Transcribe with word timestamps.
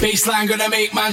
Baseline 0.00 0.46
gonna 0.48 0.68
make 0.68 0.94
my 0.94 1.12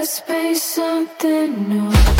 Let's 0.00 0.12
space 0.12 0.62
something 0.62 1.68
new. 1.68 2.19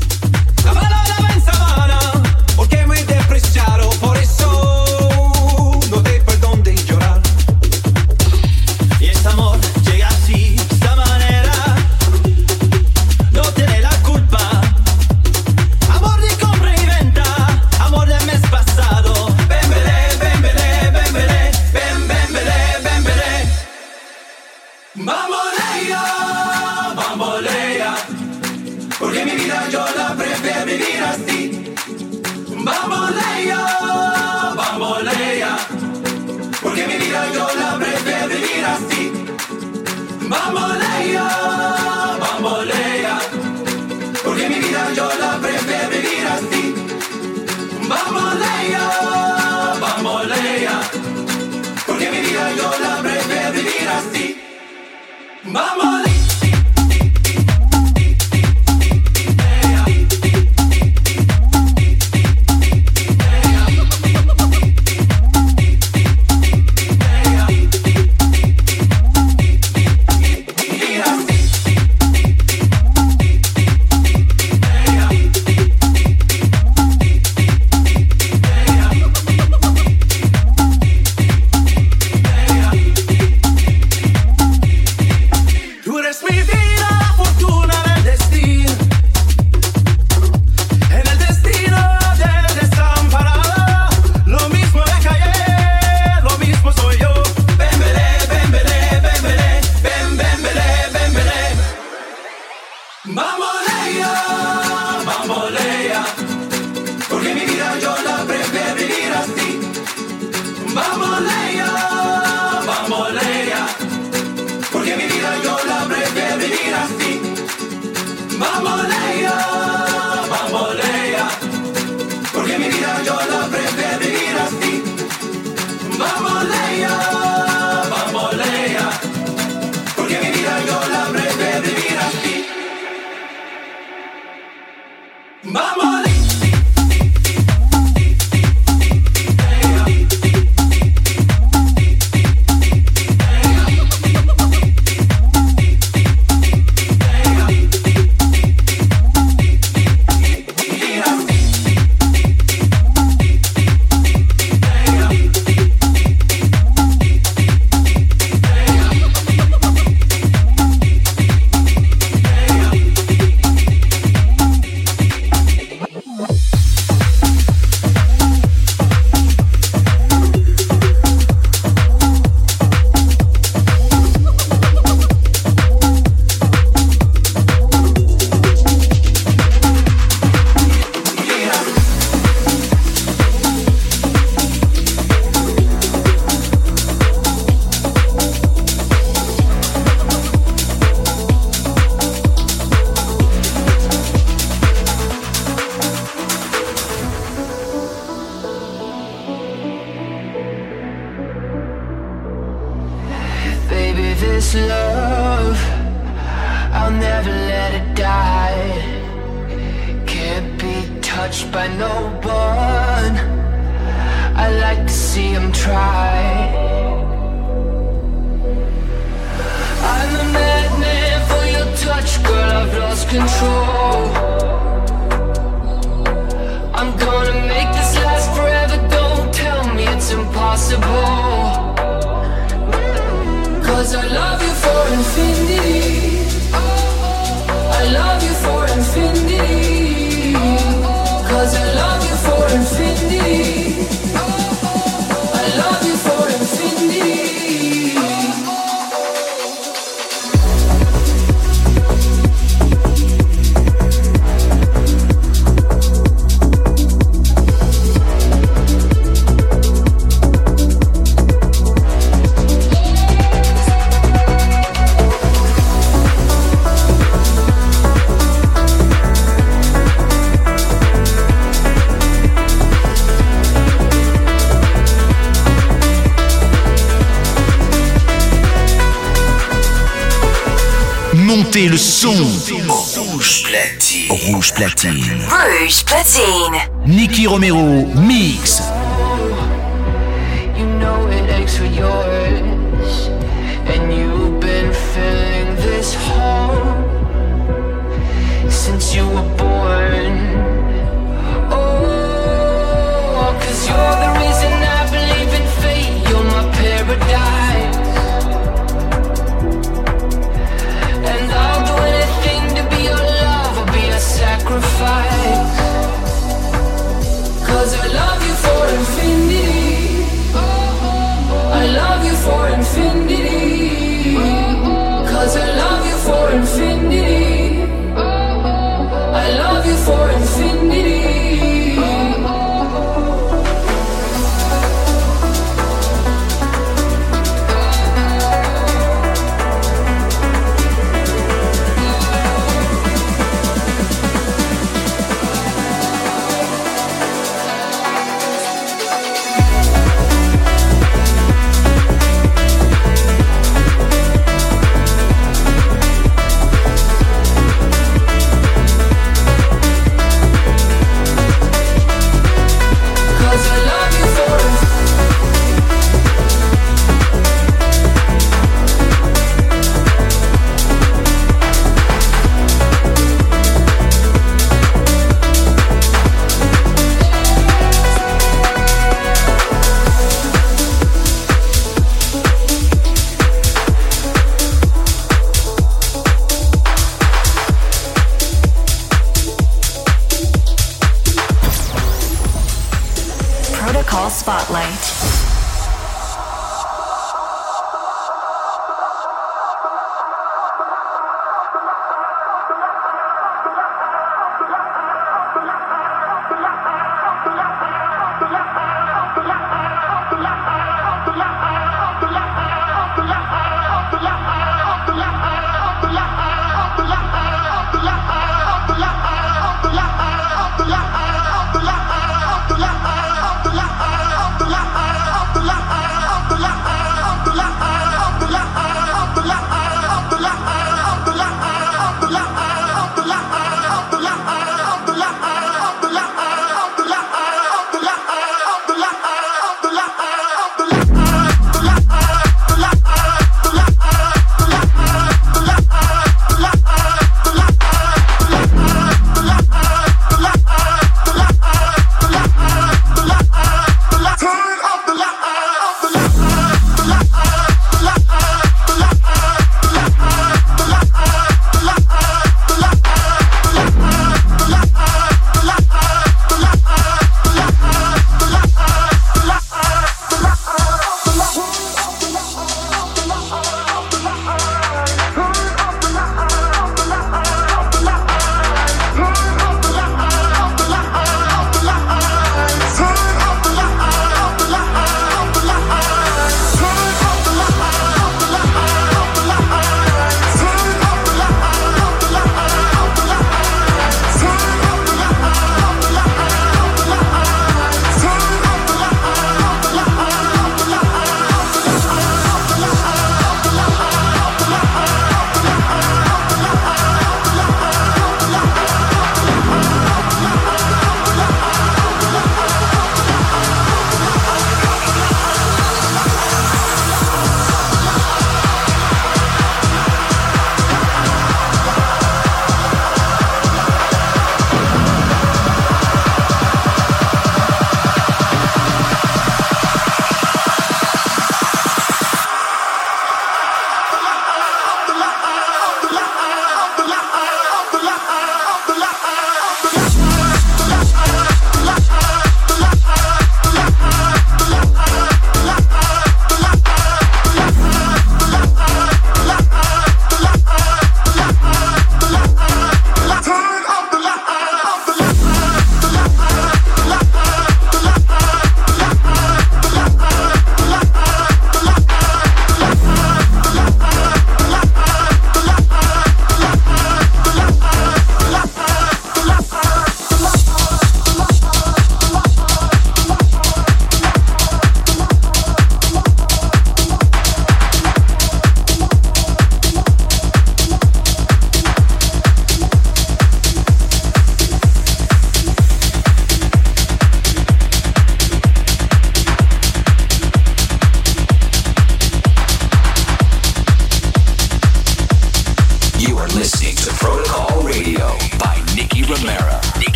Since 298.61 298.93
you 298.93 299.03
were 299.07 299.23
born. 299.37 299.40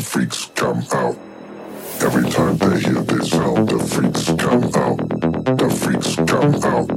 The 0.00 0.06
freaks 0.06 0.50
come 0.54 0.82
out. 0.94 1.16
Every 2.00 2.30
time 2.30 2.56
they 2.56 2.80
hear 2.80 3.02
this 3.02 3.30
sound, 3.32 3.68
the 3.68 3.78
freaks 3.78 4.24
come 4.42 4.64
out. 4.74 4.96
The 5.58 5.68
freaks 5.68 6.16
come 6.16 6.54
out. 6.64 6.88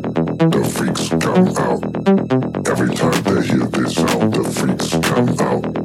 The 0.50 0.64
freaks 0.74 1.10
come 1.10 1.48
out. 1.68 2.70
Every 2.70 2.96
time 2.96 3.24
they 3.24 3.46
hear 3.46 3.68
this 3.68 3.96
sound, 3.96 4.34
the 4.34 4.44
freaks 4.46 4.92
come 5.06 5.30
out. 5.42 5.83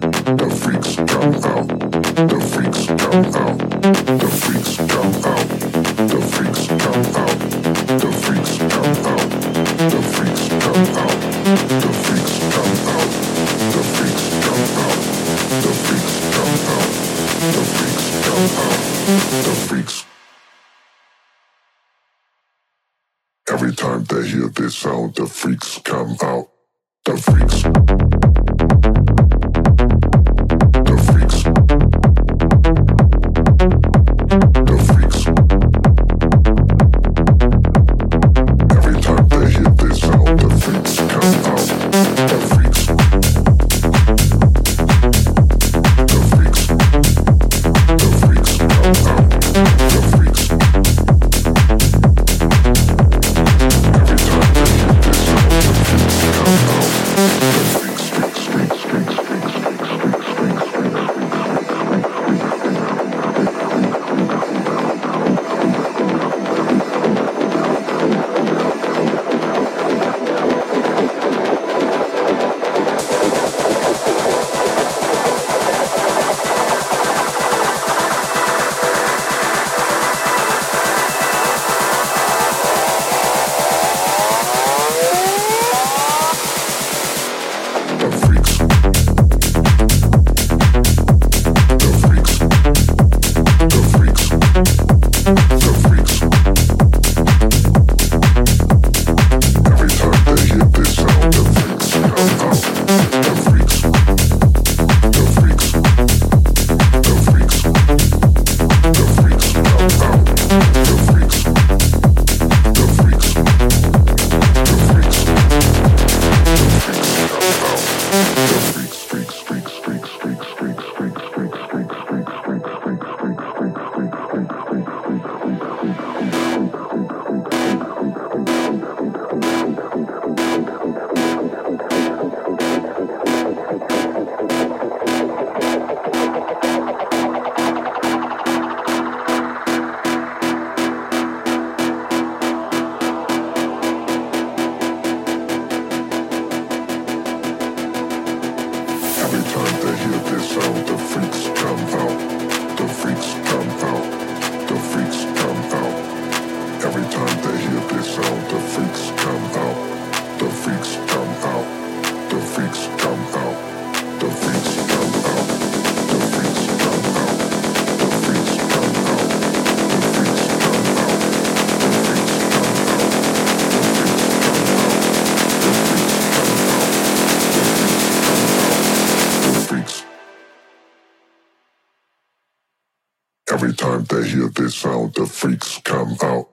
time 183.89 184.05
they 184.05 184.29
hear 184.29 184.49
this 184.49 184.75
sound, 184.75 185.15
the 185.15 185.27
freaks 185.27 185.81
come 185.85 186.17
out. 186.23 186.49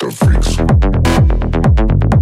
The 0.00 0.10
freaks. 0.10 2.21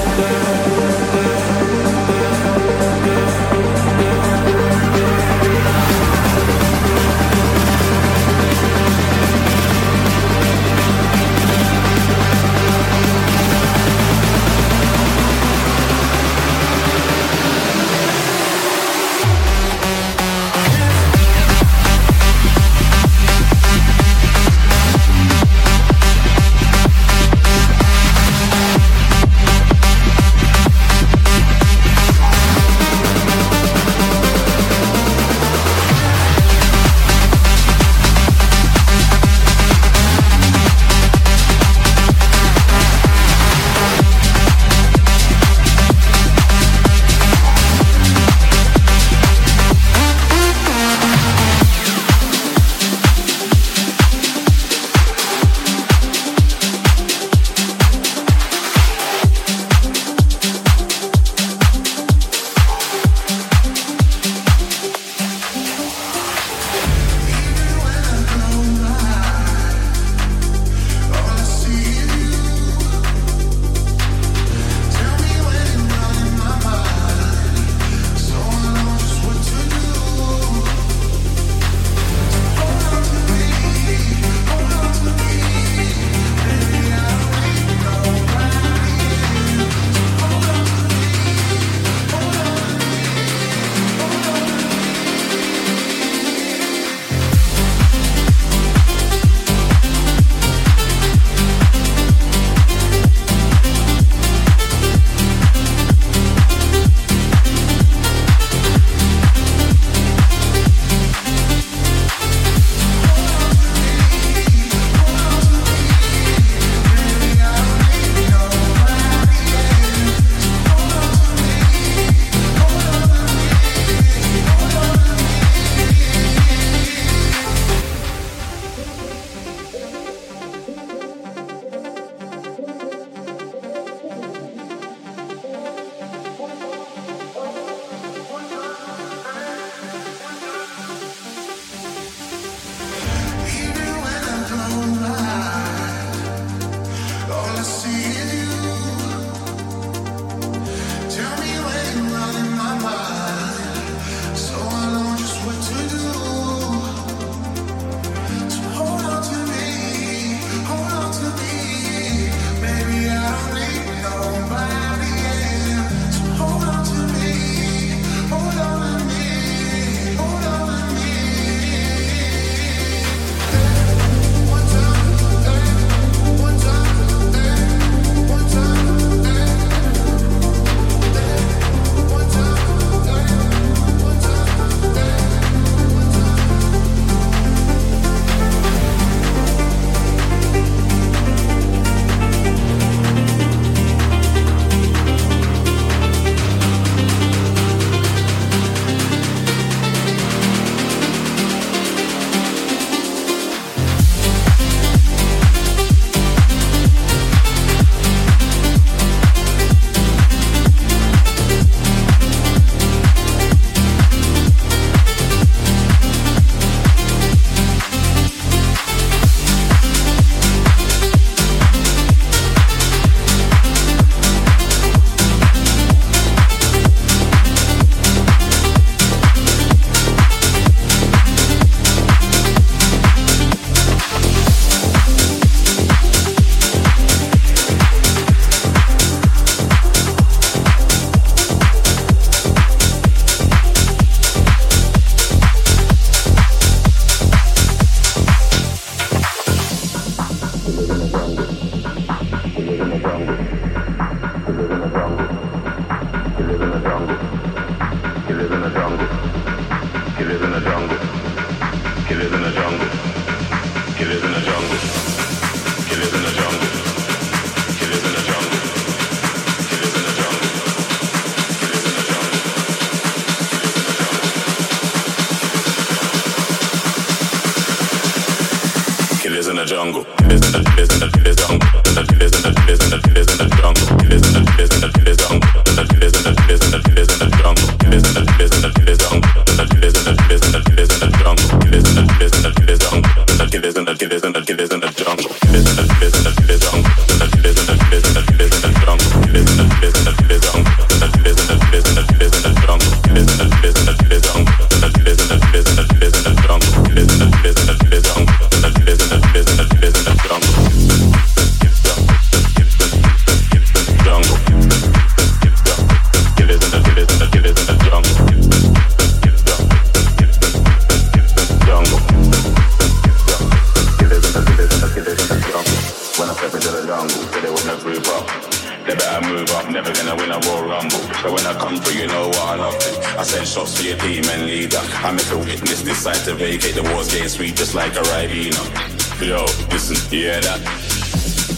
You 340.11 340.23
hear 340.23 340.41
that? 340.41 340.59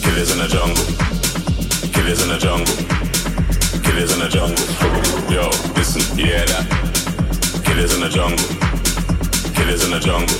Killers 0.00 0.30
in 0.30 0.38
the 0.38 0.46
jungle. 0.46 0.86
Killers 1.90 2.22
in 2.22 2.28
the 2.28 2.38
jungle. 2.38 2.70
Killers 3.82 4.12
in 4.12 4.20
the 4.20 4.28
jungle. 4.30 4.64
Yo, 5.26 5.50
listen. 5.74 6.00
Killers 7.64 7.94
in 7.96 8.00
the 8.00 8.08
jungle. 8.08 8.46
Killers 9.54 9.84
in 9.84 9.90
the 9.90 9.98
jungle. 9.98 10.38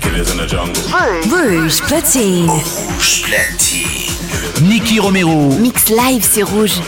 Killers 0.00 0.30
in 0.30 0.36
the 0.38 0.46
jungle. 0.46 0.82
Rouge 1.26 1.80
platine. 1.80 2.46
Rouge 2.46 3.24
platine. 3.26 4.68
Nicky 4.68 5.00
Romero. 5.00 5.50
Mix 5.58 5.88
live, 5.88 6.22
c'est 6.22 6.44
rouge. 6.44 6.80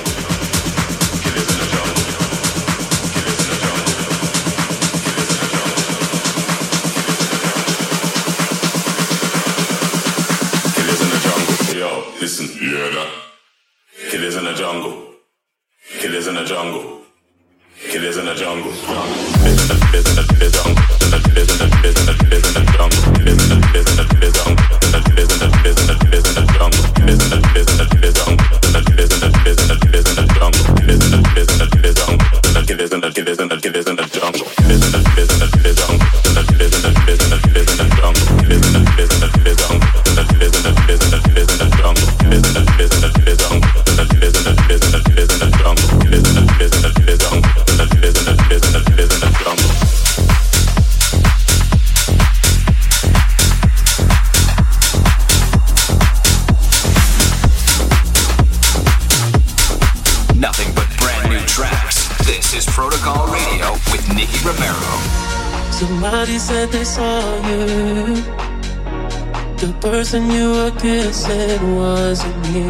Person 69.83 70.31
you 70.31 70.53
were 70.53 70.71
kissing 70.79 71.77
wasn't 71.77 72.37
me. 72.53 72.63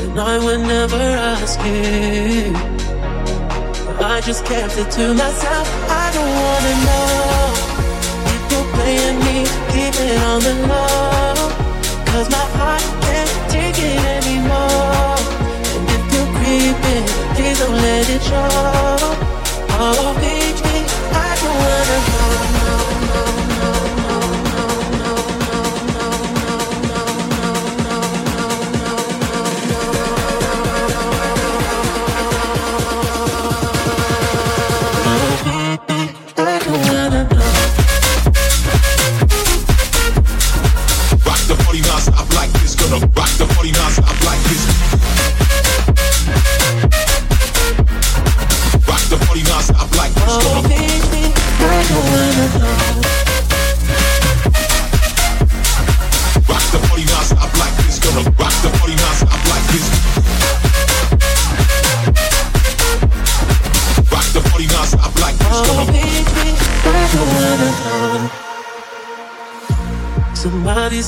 And 0.00 0.20
I 0.20 0.38
would 0.44 0.60
never 0.60 1.02
ask 1.34 1.58
you. 1.60 2.52
I 4.14 4.20
just 4.20 4.44
kept 4.44 4.76
it 4.76 4.90
to 4.92 5.14
myself. 5.14 5.66
I 5.88 6.06
don't 6.16 6.34
wanna 6.42 6.74
know 6.86 7.66
you're 8.52 8.70
playing 8.76 9.18
me. 9.26 9.38
Keep 9.72 9.94
it 10.08 10.18
on 10.30 10.40
the 10.46 10.54
low. 10.70 11.34
Cause 12.10 12.28
my 12.30 12.46
heart 12.58 12.86
can't 13.06 13.32
take 13.50 13.78
it 13.90 14.00
anymore. 14.18 15.16
And 15.74 15.84
if 15.96 16.02
you're 16.12 16.32
creeping, 16.38 17.04
please 17.34 17.58
don't 17.60 17.78
let 17.86 18.10
it 18.16 18.22
show. 18.22 19.15
Oh, 19.78 20.15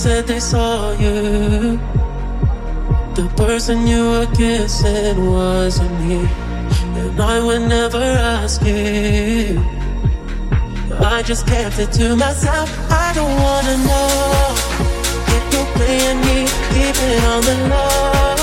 said 0.09 0.27
they 0.27 0.41
saw 0.41 0.93
you. 1.05 1.79
The 3.19 3.27
person 3.37 3.87
you 3.87 4.03
were 4.13 4.29
kissing 4.41 5.19
wasn't 5.37 5.95
me. 6.01 6.21
And 7.01 7.21
I 7.21 7.37
would 7.47 7.65
never 7.77 8.07
ask 8.39 8.59
you. 8.63 9.61
I 11.15 11.19
just 11.31 11.47
kept 11.47 11.79
it 11.85 11.91
to 11.99 12.17
myself. 12.17 12.69
I 13.05 13.09
don't 13.19 13.37
wanna 13.47 13.77
know 13.91 14.11
if 15.37 15.45
you're 15.53 15.71
playing 15.77 16.21
me. 16.27 16.39
Keep 16.75 16.97
it 17.11 17.19
on 17.33 17.41
the 17.49 17.57
low. 17.73 18.35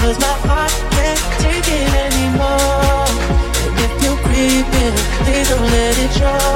Cause 0.00 0.16
my 0.26 0.36
heart 0.48 0.74
can't 0.96 1.24
take 1.44 1.68
it 1.78 1.88
anymore. 2.06 3.06
And 3.64 3.74
if 3.86 3.92
you're 4.02 4.20
creeping, 4.26 4.94
please 5.24 5.48
don't 5.50 5.68
let 5.76 5.94
it 6.04 6.12
show. 6.20 6.55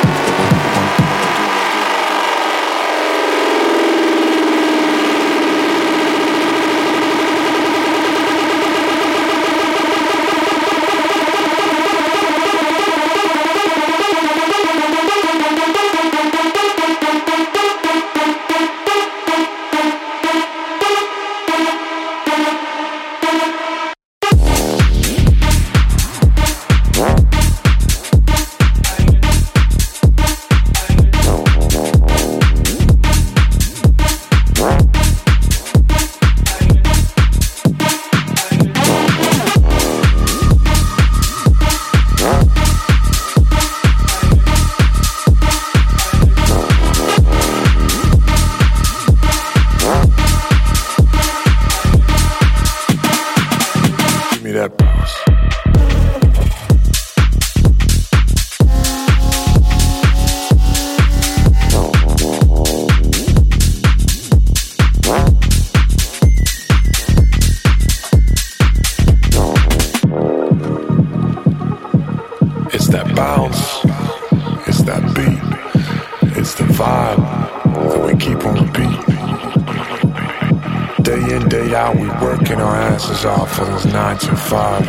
Day 81.11 81.35
in, 81.35 81.49
day 81.49 81.75
out, 81.75 81.97
we 81.97 82.07
working 82.25 82.61
our 82.61 82.73
asses 82.73 83.25
off 83.25 83.53
for 83.57 83.65
those 83.65 83.85
nine 83.85 84.17
to 84.19 84.33
five. 84.33 84.85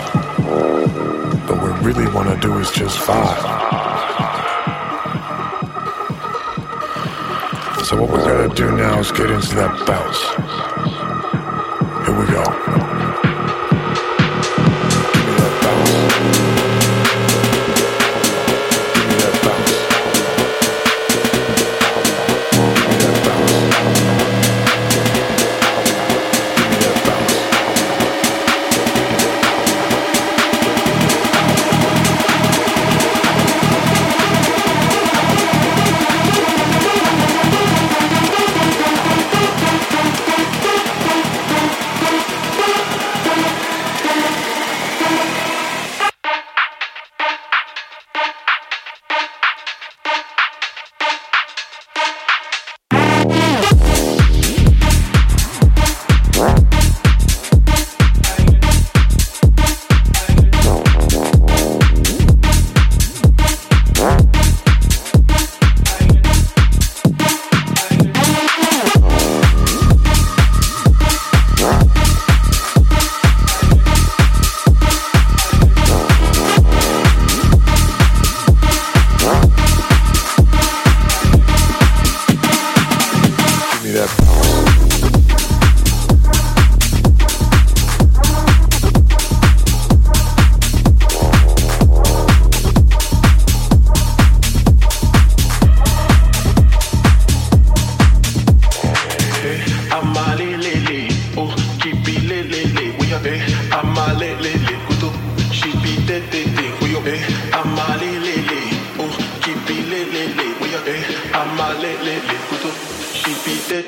But 1.48 1.60
what 1.60 1.82
we 1.82 1.92
really 1.92 2.06
wanna 2.12 2.40
do 2.40 2.60
is 2.60 2.70
just 2.70 2.96
five. 2.96 3.42
So 7.84 8.00
what 8.00 8.10
we 8.12 8.18
gotta 8.18 8.54
do 8.54 8.70
now 8.70 9.00
is 9.00 9.10
get 9.10 9.30
into 9.30 9.56
that 9.56 9.84
bounce. 9.84 10.22
Here 12.06 12.16
we 12.16 12.26
go. 12.32 12.61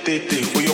te, 0.05 0.21
te, 0.21 0.74